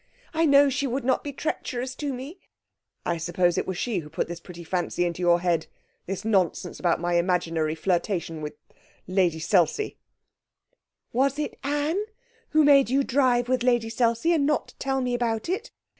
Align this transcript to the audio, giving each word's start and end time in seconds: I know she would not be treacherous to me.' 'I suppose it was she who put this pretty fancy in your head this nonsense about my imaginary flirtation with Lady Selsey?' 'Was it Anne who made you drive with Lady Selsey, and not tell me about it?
I 0.33 0.47
know 0.47 0.67
she 0.67 0.87
would 0.87 1.05
not 1.05 1.23
be 1.23 1.31
treacherous 1.31 1.93
to 1.97 2.11
me.' 2.11 2.39
'I 3.05 3.17
suppose 3.17 3.55
it 3.55 3.67
was 3.67 3.77
she 3.77 3.99
who 3.99 4.09
put 4.09 4.27
this 4.27 4.39
pretty 4.39 4.63
fancy 4.63 5.05
in 5.05 5.13
your 5.15 5.41
head 5.41 5.67
this 6.07 6.25
nonsense 6.25 6.79
about 6.79 6.99
my 6.99 7.17
imaginary 7.17 7.75
flirtation 7.75 8.41
with 8.41 8.55
Lady 9.05 9.37
Selsey?' 9.39 9.97
'Was 11.13 11.37
it 11.37 11.59
Anne 11.63 12.03
who 12.49 12.63
made 12.63 12.89
you 12.89 13.03
drive 13.03 13.47
with 13.47 13.61
Lady 13.61 13.89
Selsey, 13.89 14.33
and 14.33 14.43
not 14.43 14.73
tell 14.79 15.01
me 15.01 15.13
about 15.13 15.47
it? 15.49 15.69